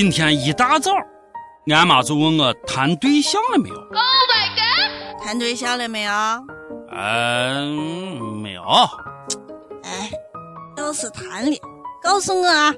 [0.00, 0.92] 今天一大早，
[1.74, 3.74] 俺妈就问我谈对象了没有。
[3.74, 5.20] Oh my god！
[5.24, 6.12] 谈对象了没有？
[6.92, 8.62] 嗯，没有。
[9.82, 10.08] 哎，
[10.76, 11.56] 要是谈了，
[12.00, 12.72] 告诉我啊，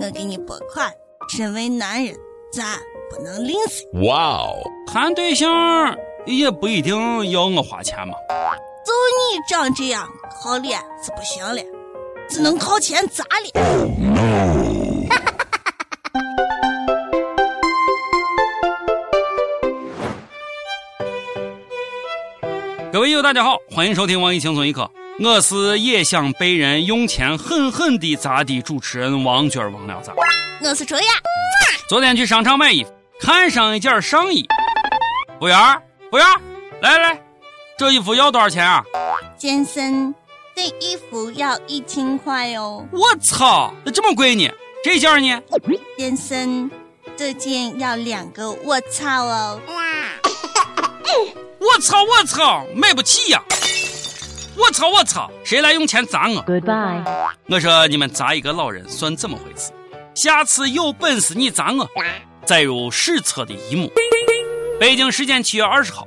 [0.00, 0.92] 我给你拨款。
[1.28, 2.12] 身为男人，
[2.52, 2.76] 咱
[3.08, 4.08] 不能吝啬。
[4.08, 5.96] 哇哦，谈对象
[6.26, 8.14] 也不一定要我花钱嘛。
[8.84, 10.08] 就你长这样，
[10.42, 11.62] 靠脸是不行了，
[12.28, 13.52] 只能靠钱砸脸。
[13.54, 14.47] 各
[23.18, 30.12] 友，大家好，欢迎收听网易轻松一刻，我是也想被人用钱狠狠地砸的主持人王娟王聊子？
[30.62, 31.06] 我是卓雅。
[31.88, 34.46] 昨天去商场买衣服，看上一件上衣，
[35.40, 35.58] 服务员，
[36.10, 36.26] 服务员，
[36.80, 37.22] 来来来，
[37.76, 38.84] 这衣服要多少钱啊？
[39.36, 40.14] 先生，
[40.54, 42.86] 这衣服要一千块哦。
[42.92, 44.48] 我操，这么贵呢？
[44.84, 45.42] 这件呢？
[45.98, 46.70] 先生，
[47.16, 49.60] 这件要两个我操哦。
[51.60, 53.42] 我操我操，买不起呀！
[54.56, 57.02] 我操我操，谁来用钱砸我？Goodbye。
[57.48, 59.72] 我说你们砸一个老人算怎么回事？
[60.14, 61.88] 下次有本事你砸我！
[62.44, 63.90] 载入史册的一幕。
[64.78, 66.06] 北京时间七月二十号，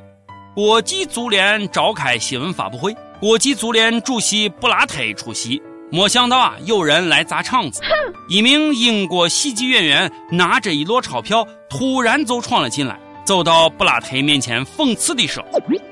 [0.55, 5.61] 国际足联召开新闻发布会，国际足联主席布拉特出席。
[5.91, 7.81] 没想到啊，有人来砸场子。
[8.29, 12.97] 一名英国喜剧演员拿着一摞钞票，突然就闯了进来。
[13.25, 15.43] 走到布拉特面前，讽刺地说：“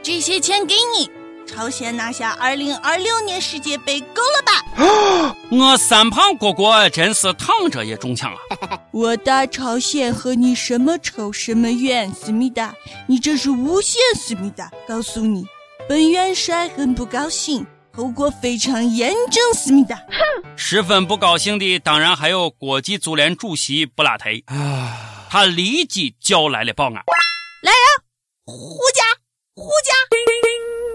[0.03, 1.09] 这些钱给你，
[1.45, 8.80] 朝鲜拿下2026年世界杯够了吧？”我三胖哥哥真是躺着也中枪啊！
[8.91, 12.73] 我大朝鲜和你什么仇什么怨，思密达，
[13.08, 14.69] 你这是诬陷思密达。
[14.88, 15.45] 告诉你，
[15.88, 19.95] 本元帅很不高兴，后果非常严重，思密达。
[19.95, 24.25] 哼 十分不高兴的当然还有国际足联主席布拉特。
[25.31, 26.95] 他立即叫来了保安。
[28.49, 29.04] 来人，护驾！
[29.55, 29.93] 护驾！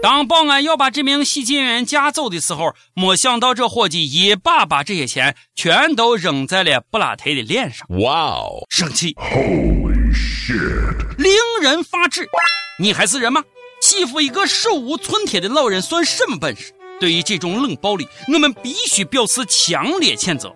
[0.01, 7.87] 当保安要把这名喜剧演员架走的时候，没想到这伙计一把把这些钱全都扔在了布拉特的脸上。
[8.01, 8.65] 哇哦！
[8.69, 11.17] 生气！Holy shit！
[11.17, 12.29] 令人发指！
[12.77, 13.43] 你还是人吗？
[13.81, 16.73] 欺负一个手无寸铁的老人算什么本事？
[16.99, 20.55] 对于这种冷暴力，我们必须表示强烈谴责。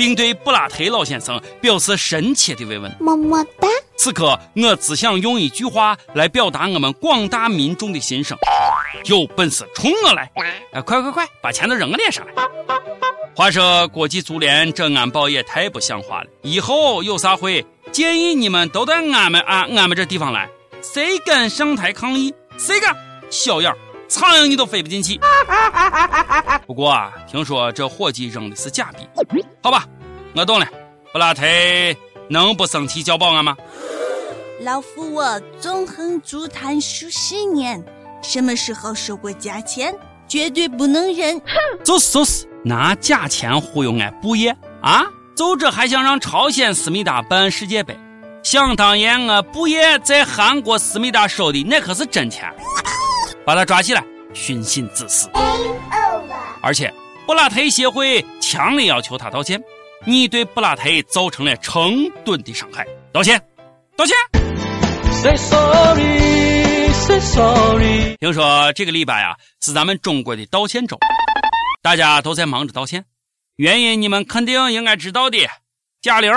[0.00, 2.90] 并对布拉特老先生表示深切的慰问。
[2.98, 3.68] 么么哒。
[3.98, 8.34] 此刻，我只想用一句话来表达我们广大民众的心声：
[9.04, 10.32] 有本事冲我来！
[10.72, 12.32] 哎，快快快，把钱都扔我脸上来！
[13.36, 16.26] 话说，国际足联这安保也太不像话了。
[16.40, 17.62] 以后有啥会，
[17.92, 20.48] 建议你们都到俺们啊俺们这地方来。
[20.80, 22.32] 谁敢上台抗议？
[22.56, 22.96] 谁敢？
[23.28, 23.76] 小样，
[24.08, 25.20] 苍蝇你都飞不进去。
[26.66, 29.06] 不过啊，听说这伙计扔的是假币。
[29.62, 29.84] 好吧，
[30.34, 30.66] 我懂了。
[31.12, 31.42] 布拉特
[32.28, 33.56] 能不生气叫保安吗？
[34.62, 37.82] 老夫我纵横足坛数十年，
[38.22, 39.94] 什么时候收过假钱？
[40.28, 41.40] 绝对不能忍！
[41.82, 45.04] 就是就是，拿假钱忽悠俺布爷啊！
[45.36, 47.98] 就这还想让朝鲜思密达办世界杯？
[48.42, 52.48] 想当年我布爷在韩国思密达收的那可是真钱，
[53.44, 55.28] 把他抓起来，寻衅滋事。
[56.62, 56.92] 而且。
[57.30, 59.62] 布拉特协会强烈要求他道歉，
[60.04, 63.40] 你对布拉特造成了成吨的伤害，道歉，
[63.96, 64.16] 道歉。
[65.22, 68.16] Say sorry, say sorry。
[68.16, 70.98] 听说这个礼拜啊是咱们中国的道歉周，
[71.80, 73.04] 大家都在忙着道歉，
[73.54, 75.38] 原因你们肯定应该知道的。
[76.02, 76.32] 贾玲，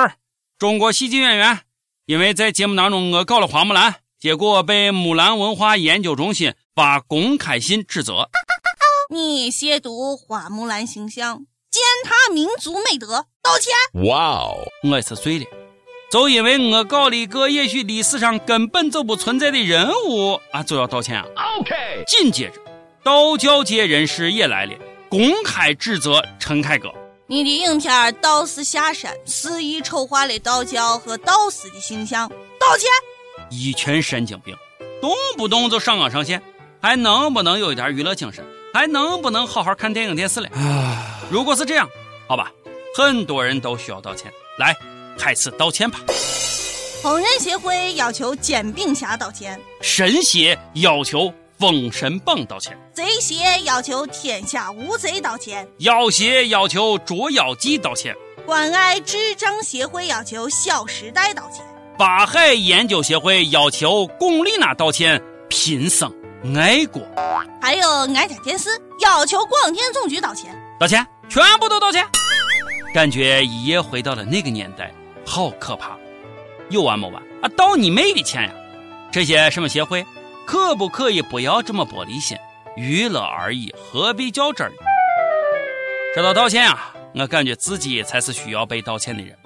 [0.60, 1.60] 中国喜剧演员，
[2.06, 8.30] 因为在节目当中我搞了花木兰，结果被木兰文化研究中心发公开信指责。
[9.10, 13.74] 你亵渎花木兰形象，践踏民族美德，道歉！
[14.06, 15.46] 哇哦，我是醉了，
[16.12, 21.26] 就因为我搞了一个也许历史上根本就不存在的人物啊，就要道歉啊
[21.60, 22.04] ！OK。
[22.08, 22.62] 紧接着，
[23.04, 24.74] 道教界人士也来了，
[25.10, 26.90] 公开指责陈凯歌，
[27.28, 32.30] 你的影片《道士下山》肆意丑化了道教和道士的形象，
[32.60, 32.90] 道歉！
[33.52, 34.56] 一群神经病，
[35.02, 36.42] 动不动就上纲上线，
[36.82, 38.46] 还能不能有一点娱乐精神？
[38.74, 40.50] 还能不能好好看电影电视了？
[41.30, 41.88] 如果是这样，
[42.28, 42.52] 好吧，
[42.98, 44.34] 很多人都需要道歉。
[44.58, 44.76] 来，
[45.16, 46.00] 开始道歉吧。
[47.04, 61.64] 烹饪协会要求煎饼侠道歉，神协要求封神榜道歉，贼邪要求天下无贼道歉，妖邪要求捉妖记道歉，关爱智障协会要求小时代道歉，
[62.00, 66.12] 法海研究协会要求龚丽娜道歉，贫僧。
[66.56, 67.02] 爱国，
[67.62, 68.70] 还有挨家电视
[69.00, 72.06] 要求广电总局道歉，道歉，全部都道歉。
[72.94, 74.94] 感觉一夜回到了那个年代，
[75.26, 75.98] 好可怕。
[76.70, 77.48] 有完没完啊？
[77.56, 78.52] 道你妹的歉呀！
[79.10, 80.06] 这些什么协会，
[80.46, 82.38] 可不可以不要这么玻璃心？
[82.76, 84.74] 娱乐而已，何必较真儿？
[86.14, 89.38] 说到道歉啊，我感觉自己才是需要被道歉的人。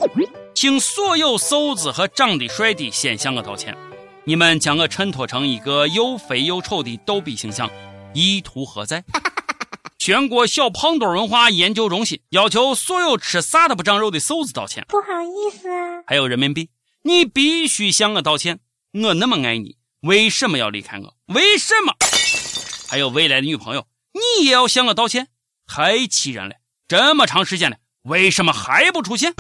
[0.55, 3.77] 请所有瘦子和长得帅的先向我道歉，
[4.27, 7.71] 你们将我衬托成一个又肥又丑的逗比形象，
[8.13, 9.01] 意图何在？
[9.97, 14.85] 全国小胖墩文化研究中心要求所有吃啥都不长肉的瘦子道歉。
[14.89, 16.03] 不好意思啊。
[16.05, 16.69] 还有人民币，
[17.03, 18.59] 你必须向我道歉。
[19.01, 21.13] 我那么爱你，为什么要离开我？
[21.33, 21.93] 为什么？
[22.89, 25.29] 还有未来的女朋友，你也要向我道歉。
[25.65, 26.55] 太气人了！
[26.89, 29.33] 这么长时间了，为什么还不出现？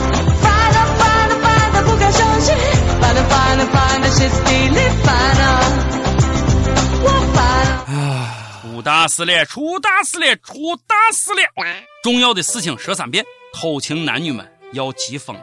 [9.07, 9.45] 出大事了！
[9.45, 10.35] 出大事了！
[10.35, 11.41] 出大事了！
[12.03, 13.23] 重要的事情说三遍。
[13.53, 15.41] 偷情男女们要急疯了！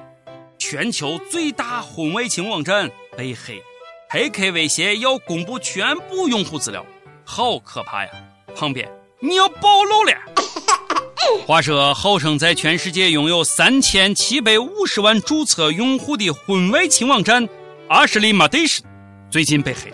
[0.58, 3.62] 全球最大婚外情网站被黑，
[4.10, 6.84] 黑客威胁要公布全部用户资料，
[7.24, 8.10] 好可怕呀！
[8.54, 8.86] 旁边
[9.20, 10.12] 你要暴露了！
[11.46, 17.48] 话说，号称在全世界拥有三千七百五十万注册用户的婚外情网站
[17.88, 18.82] 阿什利马蒂什，
[19.30, 19.90] 最近被黑。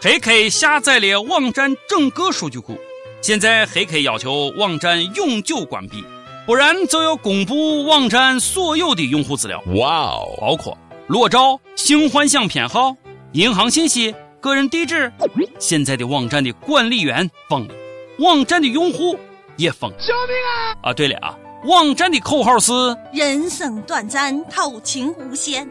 [0.00, 2.78] 黑客下载了网站整个数据库，
[3.20, 6.04] 现在黑客要求网站永久关闭，
[6.46, 9.60] 不然就要公布网站所有的用户资料。
[9.74, 10.78] 哇哦，包括
[11.08, 12.94] 裸照、性幻想偏好、
[13.32, 15.12] 银行信息、个人地址。
[15.58, 17.74] 现在的网站的管理员疯了，
[18.20, 19.18] 网站的用户
[19.56, 19.90] 也疯。
[19.98, 20.90] 救命啊！
[20.90, 21.36] 啊，对了啊，
[21.68, 22.72] 网站的口号是
[23.12, 25.68] “人生短暂，偷情无限”。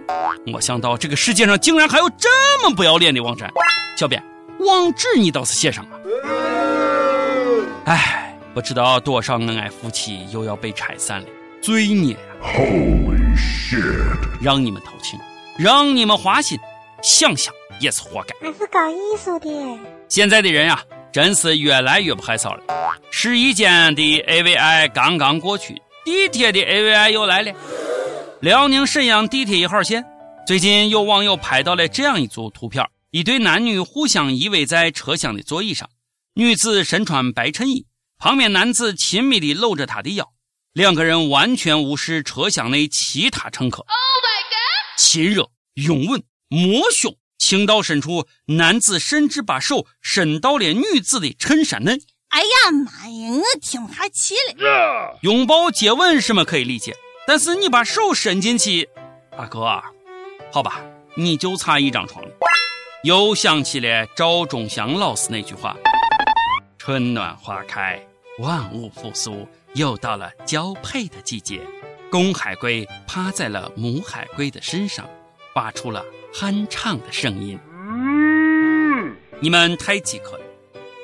[0.53, 2.29] 我想到这个世界上竟然还有这
[2.61, 3.51] 么不要脸的网站。
[3.97, 4.23] 小编，
[4.59, 5.97] 网址你倒是写上啊！
[7.85, 11.27] 哎，不知道多少恩爱夫妻又要被拆散了，
[11.63, 14.15] 罪孽啊！Holy shit！
[14.39, 15.19] 让你们偷情，
[15.57, 16.59] 让你们花心，
[17.01, 18.47] 想想也是活该。
[18.47, 19.49] 俺是搞艺术的。
[20.09, 20.79] 现在的人呀，
[21.11, 22.61] 真是越来越不害臊了。
[23.09, 27.53] 试衣间的 AVI 刚刚过去，地铁的 AVI 又来了。
[28.39, 30.05] 辽宁沈阳地铁一号线，
[30.47, 32.89] 最近有网友拍到了这样一组图片。
[33.11, 35.89] 一对男女互相依偎在车厢的座椅上，
[36.35, 37.87] 女子身穿白衬衣，
[38.17, 40.31] 旁边男子亲密地搂着她的腰，
[40.71, 43.79] 两个人完全无视车厢内其他乘客。
[43.81, 44.97] Oh my god！
[44.97, 51.97] 亲热、拥吻、摸胸，情到深处，男子甚至把手伸到了女子的衬衫内。
[52.29, 55.17] 哎呀妈呀，我听他气了。
[55.21, 56.95] 拥抱、接吻什么可以理解，
[57.25, 58.87] 但是你把手伸进去，
[59.31, 59.81] 大哥，
[60.51, 60.81] 好吧，
[61.15, 62.31] 你就差一张床了。
[63.03, 65.75] 又想起了赵忠祥老师那句话
[66.77, 68.01] ：“春暖花开，
[68.39, 71.61] 万物复苏，又到了交配的季节。”
[72.09, 75.07] 公海龟趴在了母海龟的身上，
[75.53, 76.03] 发出了
[76.33, 77.59] 酣畅的声音。
[79.39, 80.45] 你们太饥渴了，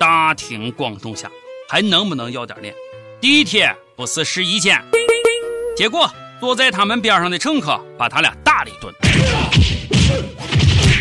[0.04, 1.32] 大庭广众下
[1.70, 2.76] 还能不能要点脸？
[3.22, 4.78] 地铁不是试衣间。
[5.78, 6.12] 结果
[6.42, 8.94] 坐在他们边上的乘客把他俩打了一顿。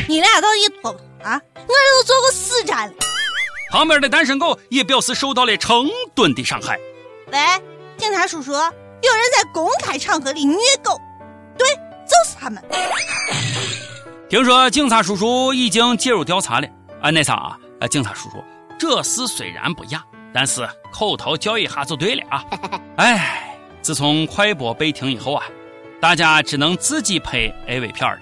[0.08, 1.40] 你俩到底脱不脱啊？
[1.56, 2.94] 我这都坐过四站了。
[3.72, 6.78] 旁边的单身狗也表示受到了成吨的伤害。
[7.32, 7.38] 喂，
[7.96, 8.70] 警察叔叔，有人
[9.36, 10.96] 在公开场合里虐狗，
[11.58, 11.66] 对，
[12.06, 12.62] 就是他们。
[14.28, 16.68] 听说警察叔叔已经介入调查了。
[17.00, 18.44] 啊，那啥啊，呃，警察叔叔，
[18.82, 22.44] 这事虽然不雅，但是口头教育下就对了啊。
[22.96, 25.44] 哎，自从快播被停以后啊，
[26.00, 28.18] 大家只能自己拍 AV 片了。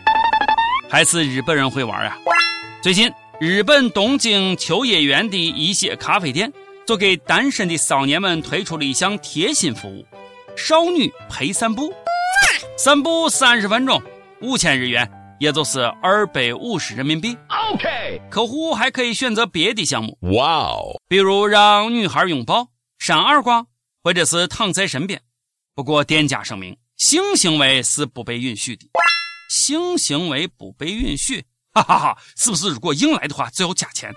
[0.91, 2.15] 还是日本人会玩啊！
[2.83, 6.53] 最近，日本东京秋叶原的一些咖啡店
[6.87, 10.05] 就给单身的少年们推出了一项贴心服务：
[10.59, 11.91] 少女陪散步，
[12.77, 14.03] 散步三十分钟，
[14.43, 17.37] 五千日元，也就是二百五十人民币。
[17.73, 22.69] OK，客户还可以选择别的项目，哇哦，比如让女孩拥抱、
[22.99, 23.67] 扇耳光，
[24.05, 25.21] 或者是躺在身边。
[25.75, 28.87] 不过，店家声明，性行为是不被允许的。
[29.49, 31.43] 性行为不被允许，
[31.73, 32.19] 哈哈哈！
[32.37, 34.13] 是不是如果硬来的话就要加钱？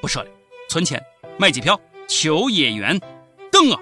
[0.00, 0.30] 不说了，
[0.70, 1.00] 存钱
[1.38, 1.78] 买机票，
[2.08, 2.98] 求演员
[3.52, 3.78] 等我。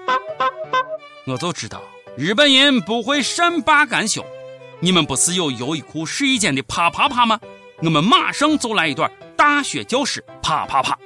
[1.25, 1.81] 我就知道
[2.17, 4.25] 日本人不会善罢甘休。
[4.79, 7.39] 你们不是有优衣库试衣间的啪啪啪吗？
[7.83, 10.97] 我们马上就来一段大学教师啪啪啪。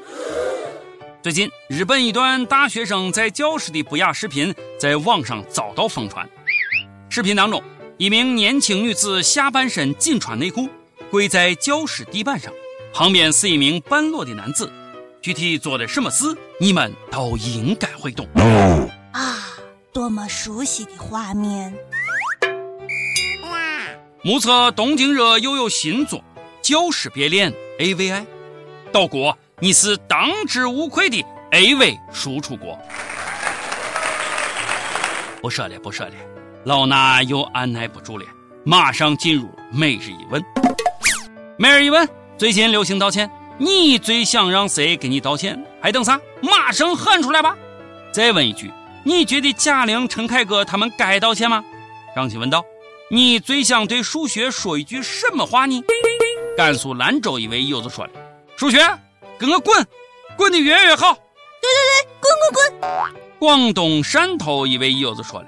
[1.21, 6.27] 最近，日本一段大学生在教室的不雅视频在网上遭到疯传。
[7.09, 7.61] 视频当中。
[7.97, 10.67] 一名年轻女子下半身仅穿内裤，
[11.11, 12.51] 跪在教室地板上，
[12.91, 14.71] 旁边是一名半裸的男子。
[15.21, 18.27] 具体做了什么事，你们都应该会懂。
[19.13, 19.37] 啊，
[19.93, 21.71] 多么熟悉的画面！
[24.23, 26.19] 目测东京热又有新作
[26.61, 28.23] 《教师别恋》AVI，
[28.91, 32.77] 岛国你是当之无愧的 AV 输出国。
[35.41, 36.13] 不说了，不说了，
[36.65, 38.25] 老衲又按耐不住了，
[38.63, 40.39] 马上进入每日一问。
[41.57, 45.59] 每日一问，最近流行道歉，你最想让谁给你道歉？
[45.81, 46.21] 还等啥？
[46.43, 47.57] 马上喊出来吧！
[48.11, 48.71] 再问一句，
[49.03, 51.65] 你觉得贾玲、陈凯歌他们该道歉吗？
[52.15, 52.63] 张琪问道
[53.13, 55.83] ：“你最想对数学说一句什么话呢？”
[56.55, 58.11] 甘肃兰州一位友子说了
[58.55, 58.79] ：“数学，
[59.37, 59.85] 跟我滚，
[60.37, 61.13] 滚得越远越好。”
[61.61, 63.21] 对对对，滚滚滚！
[63.37, 65.47] 广东汕头一位友子说了：“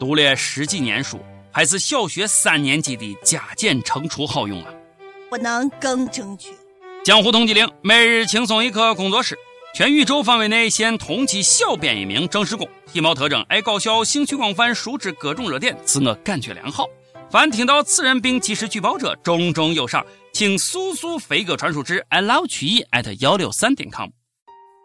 [0.00, 1.20] 读了十几年书，
[1.52, 4.72] 还是小学三年级的加减乘除好用啊。”
[5.30, 6.50] 不能更正确。
[7.04, 9.38] 江湖通缉令，每日轻松一刻工作室，
[9.76, 16.86] 全宇宙范围内现通缉小编一名正式工，体貌特征爱搞笑，兴趣广泛，熟知各种热点，自我感觉良好。
[17.30, 20.02] 凡听到此人并及时举报者，重重有赏，
[20.32, 24.08] 请速速飞鸽传书至 i love 曲艺 at 幺六三点 com。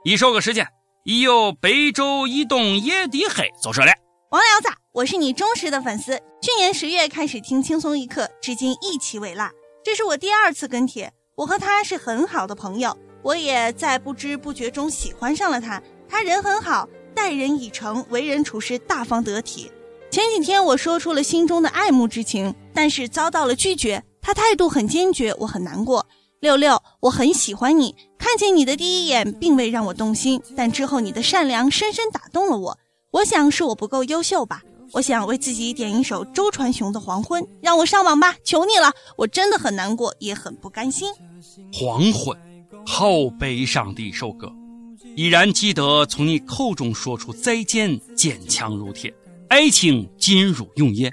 [0.03, 0.67] 一首歌时间，
[1.05, 3.93] 已有白昼已东夜的黑，就说了。
[4.31, 9.49] 王聊子，我是你忠实的粉丝，去年十月开始听轻松一刻，至今一期未落。
[9.85, 15.81] 这是我第二次跟帖，我和他是很好的朋友，我也在不知不觉中喜欢上了他。
[16.07, 19.71] 他人很好，待人以诚，为人处事大方得体。
[20.09, 24.03] 前几天我说出了心中的爱慕之情，但是遭到了拒绝。
[24.21, 26.05] 他态度很坚决，我很难过。
[26.41, 32.77] 六六，我很喜欢你，看见你的第一眼并未让我动心，但之后你的善良深深打动了我。
[33.11, 34.61] 我想是我不够优秀吧。
[34.93, 38.91] 我想为自己点一首周传雄的《黄昏》，让我上网吧，求你了！
[39.15, 41.09] 我真的很难过，也很不甘心。
[41.71, 42.37] 黄昏，
[42.85, 44.51] 好悲伤的一首歌，
[45.15, 49.13] 依然记得从你口中说出再见，坚强如铁，
[49.49, 51.11] 爱情进入永夜。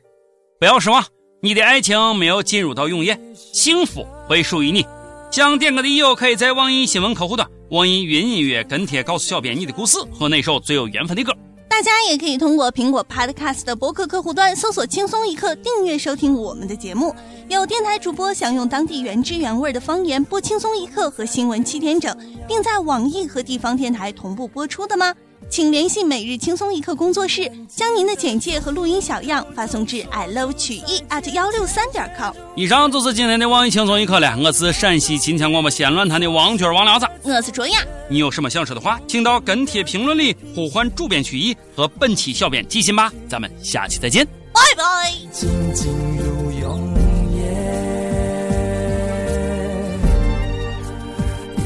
[0.58, 1.04] 不要失望，
[1.40, 4.84] 你的爱情没有进入到永夜，幸福会属于你。
[5.30, 11.32] 想点歌的友可以在网易新闻客户端、网易云音乐跟帖告诉小编你的故事和那首最有缘分的歌。
[11.78, 17.14] 大家也可以通过苹果 Podcast 的博客客户端搜索“轻松一刻”，订阅收听我们的节目。
[17.48, 22.12] 有电台主播想用当地原汁原味的方言播《轻松一刻》和新闻七点整，
[22.48, 25.14] 并在网易和地方电台同步播出的吗？
[25.50, 32.32] 请联系每日轻松一刻工作室，将您的简介和录音小样发送至 i love 曲艺 at 幺六三点 com。
[32.54, 34.36] 以上就是今天的网易轻松一刻了。
[34.38, 37.78] 我是陕西秦腔广播西安论坛的王娟王聊子，我是卓雅。
[38.10, 43.10] 你有什么想说的话，请到跟帖评论里呼唤主编曲艺和本期小编寄信吧。
[43.28, 45.12] 咱们下期再见，拜拜。
[45.32, 46.88] 静静如永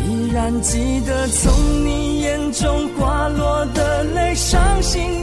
[0.04, 1.52] 依然记得从
[1.84, 2.88] 你眼中
[4.92, 5.21] 心